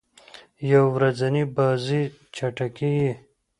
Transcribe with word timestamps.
یو 0.71 0.83
ورځنۍ 0.95 1.43
بازۍ 1.55 2.01
چټکي 2.35 2.91
يي. 3.01 3.11